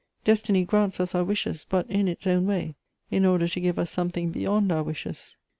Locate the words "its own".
2.07-2.47